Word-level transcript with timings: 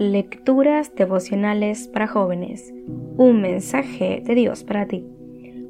Lecturas 0.00 0.94
devocionales 0.94 1.86
para 1.86 2.06
jóvenes. 2.06 2.72
Un 3.18 3.42
mensaje 3.42 4.22
de 4.24 4.34
Dios 4.34 4.64
para 4.64 4.86
ti. 4.86 5.04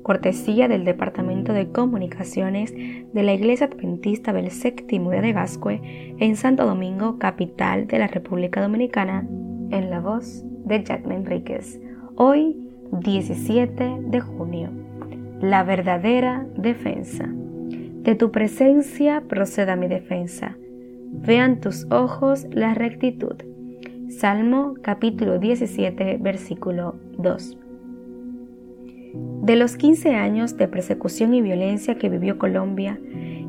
Cortesía 0.04 0.68
del 0.68 0.84
Departamento 0.84 1.52
de 1.52 1.72
Comunicaciones 1.72 2.72
de 2.72 3.22
la 3.24 3.32
Iglesia 3.32 3.66
Adventista 3.66 4.32
del 4.32 4.52
Séptimo 4.52 5.10
de 5.10 5.32
Gascue 5.32 5.80
en 6.20 6.36
Santo 6.36 6.64
Domingo, 6.64 7.18
capital 7.18 7.88
de 7.88 7.98
la 7.98 8.06
República 8.06 8.62
Dominicana, 8.62 9.26
en 9.72 9.90
la 9.90 9.98
voz 9.98 10.44
de 10.64 10.84
Jack 10.84 11.10
Enríquez. 11.10 11.80
Hoy, 12.14 12.56
17 12.92 13.96
de 14.00 14.20
junio. 14.20 14.70
La 15.40 15.64
verdadera 15.64 16.46
defensa. 16.56 17.28
De 17.28 18.14
tu 18.14 18.30
presencia 18.30 19.24
proceda 19.26 19.74
mi 19.74 19.88
defensa. 19.88 20.56
Vean 21.10 21.60
tus 21.60 21.90
ojos 21.90 22.46
la 22.52 22.74
rectitud 22.74 23.49
Salmo 24.10 24.74
capítulo 24.82 25.38
17, 25.38 26.18
versículo 26.20 26.96
2. 27.18 27.56
De 29.42 29.54
los 29.54 29.76
15 29.76 30.16
años 30.16 30.56
de 30.56 30.66
persecución 30.66 31.32
y 31.32 31.40
violencia 31.40 31.94
que 31.94 32.08
vivió 32.08 32.36
Colombia, 32.36 32.98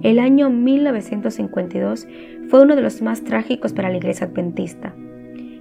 el 0.04 0.20
año 0.20 0.52
1952 0.52 2.08
fue 2.48 2.62
uno 2.62 2.76
de 2.76 2.84
los 2.84 3.02
más 3.02 3.24
trágicos 3.24 3.74
para 3.74 3.90
la 3.90 3.98
iglesia 3.98 4.28
adventista. 4.28 4.94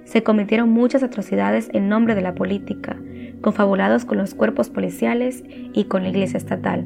Se 0.03 0.21
cometieron 0.21 0.69
muchas 0.69 1.01
atrocidades 1.01 1.71
en 1.73 1.89
nombre 1.89 2.13
de 2.13 2.21
la 2.21 2.35
política, 2.35 2.95
confabulados 3.41 4.05
con 4.05 4.19
los 4.19 4.35
cuerpos 4.35 4.69
policiales 4.69 5.43
y 5.73 5.85
con 5.85 6.03
la 6.03 6.09
iglesia 6.09 6.37
estatal. 6.37 6.85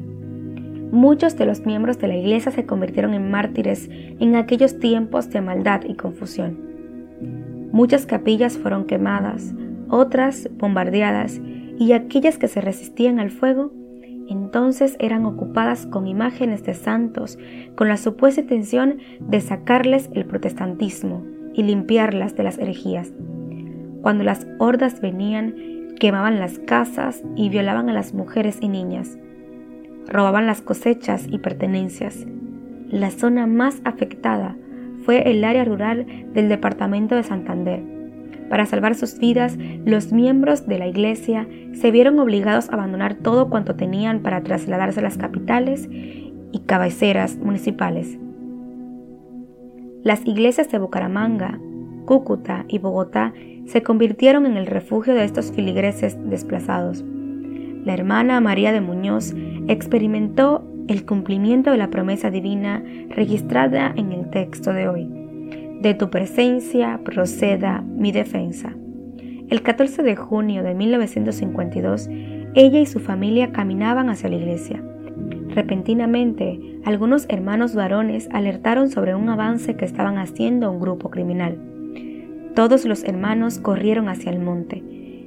Muchos 0.90 1.36
de 1.36 1.44
los 1.44 1.66
miembros 1.66 1.98
de 1.98 2.08
la 2.08 2.16
iglesia 2.16 2.50
se 2.50 2.64
convirtieron 2.64 3.12
en 3.12 3.30
mártires 3.30 3.90
en 3.90 4.36
aquellos 4.36 4.78
tiempos 4.78 5.28
de 5.28 5.42
maldad 5.42 5.82
y 5.86 5.96
confusión. 5.96 6.65
Muchas 7.76 8.06
capillas 8.06 8.56
fueron 8.56 8.86
quemadas, 8.86 9.52
otras 9.90 10.48
bombardeadas, 10.54 11.42
y 11.78 11.92
aquellas 11.92 12.38
que 12.38 12.48
se 12.48 12.62
resistían 12.62 13.20
al 13.20 13.30
fuego 13.30 13.70
entonces 14.30 14.96
eran 14.98 15.26
ocupadas 15.26 15.84
con 15.84 16.06
imágenes 16.06 16.64
de 16.64 16.72
santos, 16.72 17.38
con 17.74 17.88
la 17.88 17.98
supuesta 17.98 18.40
intención 18.40 18.96
de 19.20 19.42
sacarles 19.42 20.08
el 20.14 20.24
protestantismo 20.24 21.22
y 21.52 21.64
limpiarlas 21.64 22.34
de 22.34 22.44
las 22.44 22.56
herejías. 22.56 23.12
Cuando 24.00 24.24
las 24.24 24.46
hordas 24.58 25.02
venían, 25.02 25.92
quemaban 26.00 26.38
las 26.38 26.58
casas 26.58 27.22
y 27.36 27.50
violaban 27.50 27.90
a 27.90 27.92
las 27.92 28.14
mujeres 28.14 28.56
y 28.62 28.68
niñas. 28.70 29.18
Robaban 30.06 30.46
las 30.46 30.62
cosechas 30.62 31.26
y 31.30 31.40
pertenencias. 31.40 32.26
La 32.88 33.10
zona 33.10 33.46
más 33.46 33.82
afectada 33.84 34.56
fue 35.06 35.30
el 35.30 35.44
área 35.44 35.64
rural 35.64 36.04
del 36.34 36.48
departamento 36.48 37.14
de 37.14 37.22
Santander. 37.22 37.80
Para 38.50 38.66
salvar 38.66 38.96
sus 38.96 39.18
vidas, 39.18 39.56
los 39.84 40.12
miembros 40.12 40.66
de 40.66 40.78
la 40.78 40.88
iglesia 40.88 41.48
se 41.72 41.92
vieron 41.92 42.18
obligados 42.18 42.68
a 42.68 42.72
abandonar 42.72 43.14
todo 43.14 43.48
cuanto 43.48 43.76
tenían 43.76 44.20
para 44.20 44.42
trasladarse 44.42 44.98
a 44.98 45.04
las 45.04 45.16
capitales 45.16 45.88
y 45.88 46.58
cabeceras 46.66 47.36
municipales. 47.36 48.18
Las 50.02 50.26
iglesias 50.26 50.70
de 50.70 50.78
Bucaramanga, 50.78 51.60
Cúcuta 52.04 52.64
y 52.68 52.78
Bogotá 52.78 53.32
se 53.66 53.82
convirtieron 53.82 54.44
en 54.44 54.56
el 54.56 54.66
refugio 54.66 55.14
de 55.14 55.24
estos 55.24 55.52
filigreses 55.52 56.16
desplazados. 56.28 57.04
La 57.84 57.94
hermana 57.94 58.40
María 58.40 58.72
de 58.72 58.80
Muñoz 58.80 59.34
experimentó 59.68 60.64
el 60.88 61.04
cumplimiento 61.04 61.70
de 61.70 61.78
la 61.78 61.90
promesa 61.90 62.30
divina 62.30 62.82
registrada 63.10 63.92
en 63.96 64.12
el 64.12 64.30
texto 64.30 64.72
de 64.72 64.88
hoy. 64.88 65.08
De 65.80 65.94
tu 65.94 66.10
presencia 66.10 67.00
proceda 67.04 67.82
mi 67.82 68.12
defensa. 68.12 68.74
El 69.48 69.62
14 69.62 70.02
de 70.02 70.16
junio 70.16 70.62
de 70.62 70.74
1952, 70.74 72.08
ella 72.54 72.80
y 72.80 72.86
su 72.86 73.00
familia 73.00 73.52
caminaban 73.52 74.08
hacia 74.08 74.28
la 74.28 74.36
iglesia. 74.36 74.82
Repentinamente, 75.48 76.58
algunos 76.84 77.26
hermanos 77.28 77.74
varones 77.74 78.28
alertaron 78.32 78.90
sobre 78.90 79.14
un 79.14 79.28
avance 79.28 79.76
que 79.76 79.84
estaban 79.84 80.18
haciendo 80.18 80.70
un 80.70 80.80
grupo 80.80 81.10
criminal. 81.10 81.58
Todos 82.54 82.84
los 82.86 83.04
hermanos 83.04 83.58
corrieron 83.58 84.08
hacia 84.08 84.32
el 84.32 84.38
monte. 84.38 84.82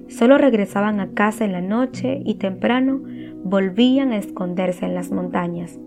Solo 0.07 0.37
regresaban 0.37 0.99
a 0.99 1.09
casa 1.13 1.45
en 1.45 1.51
la 1.51 1.61
noche 1.61 2.21
y 2.25 2.35
temprano 2.35 3.01
volvían 3.43 4.11
a 4.11 4.17
esconderse 4.17 4.85
en 4.85 4.95
las 4.95 5.11
montañas. 5.11 5.79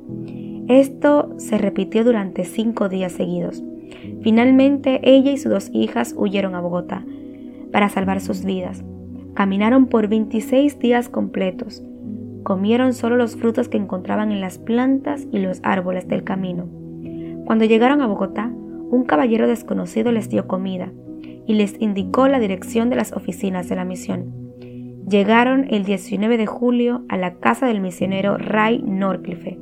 Esto 0.68 1.34
se 1.38 1.58
repitió 1.58 2.04
durante 2.04 2.44
cinco 2.44 2.88
días 2.88 3.12
seguidos. 3.12 3.62
Finalmente 4.22 5.00
ella 5.02 5.32
y 5.32 5.38
sus 5.38 5.52
dos 5.52 5.70
hijas 5.72 6.14
huyeron 6.16 6.54
a 6.54 6.60
Bogotá 6.60 7.04
para 7.72 7.88
salvar 7.88 8.20
sus 8.20 8.44
vidas. 8.44 8.84
Caminaron 9.34 9.86
por 9.86 10.08
26 10.08 10.78
días 10.78 11.08
completos. 11.08 11.82
Comieron 12.42 12.92
solo 12.92 13.16
los 13.16 13.36
frutos 13.36 13.68
que 13.68 13.78
encontraban 13.78 14.32
en 14.32 14.40
las 14.40 14.58
plantas 14.58 15.26
y 15.32 15.38
los 15.38 15.60
árboles 15.62 16.08
del 16.08 16.24
camino. 16.24 16.66
Cuando 17.44 17.64
llegaron 17.64 18.02
a 18.02 18.06
Bogotá, 18.06 18.52
un 18.90 19.04
caballero 19.04 19.48
desconocido 19.48 20.12
les 20.12 20.28
dio 20.28 20.46
comida 20.46 20.92
y 21.46 21.54
les 21.54 21.80
indicó 21.80 22.28
la 22.28 22.40
dirección 22.40 22.90
de 22.90 22.96
las 22.96 23.12
oficinas 23.12 23.68
de 23.68 23.76
la 23.76 23.84
misión. 23.84 24.41
Llegaron 25.12 25.66
el 25.68 25.84
19 25.84 26.38
de 26.38 26.46
julio 26.46 27.04
a 27.10 27.18
la 27.18 27.34
casa 27.34 27.66
del 27.66 27.82
misionero 27.82 28.38
Ray 28.38 28.82
Norcliffe. 28.82 29.58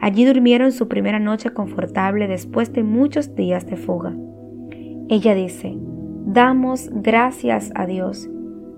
Allí 0.00 0.24
durmieron 0.24 0.70
su 0.70 0.86
primera 0.86 1.18
noche 1.18 1.50
confortable 1.50 2.28
después 2.28 2.72
de 2.72 2.84
muchos 2.84 3.34
días 3.34 3.66
de 3.66 3.76
fuga. 3.76 4.14
Ella 5.08 5.34
dice, 5.34 5.76
damos 6.24 6.88
gracias 6.92 7.72
a 7.74 7.84
Dios 7.86 8.30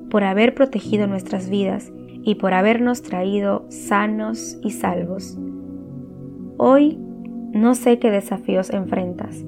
por 0.08 0.25
haber 0.25 0.54
protegido 0.54 1.06
nuestras 1.06 1.50
vidas 1.50 1.92
y 2.22 2.36
por 2.36 2.54
habernos 2.54 3.03
traído 3.03 3.66
sanos 3.69 4.59
y 4.62 4.70
salvos. 4.70 5.38
Hoy 6.56 6.98
no 7.53 7.74
sé 7.74 7.98
qué 7.98 8.10
desafíos 8.10 8.70
enfrentas. 8.70 9.44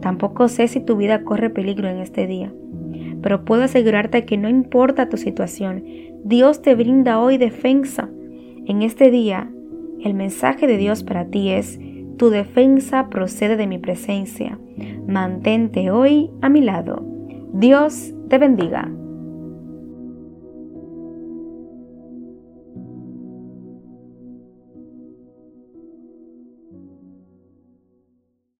Tampoco 0.00 0.46
sé 0.46 0.68
si 0.68 0.78
tu 0.78 0.96
vida 0.96 1.24
corre 1.24 1.50
peligro 1.50 1.88
en 1.88 1.98
este 1.98 2.28
día 2.28 2.52
pero 3.22 3.44
puedo 3.44 3.62
asegurarte 3.62 4.24
que 4.24 4.36
no 4.36 4.48
importa 4.48 5.08
tu 5.08 5.16
situación, 5.16 5.84
Dios 6.24 6.62
te 6.62 6.74
brinda 6.74 7.20
hoy 7.20 7.38
defensa. 7.38 8.08
En 8.66 8.82
este 8.82 9.10
día, 9.10 9.50
el 10.02 10.14
mensaje 10.14 10.66
de 10.66 10.76
Dios 10.76 11.04
para 11.04 11.26
ti 11.26 11.50
es, 11.50 11.78
tu 12.16 12.30
defensa 12.30 13.08
procede 13.08 13.56
de 13.56 13.66
mi 13.66 13.78
presencia. 13.78 14.58
Mantente 15.06 15.90
hoy 15.90 16.30
a 16.40 16.48
mi 16.48 16.60
lado. 16.60 17.04
Dios 17.52 18.14
te 18.28 18.38
bendiga. 18.38 18.90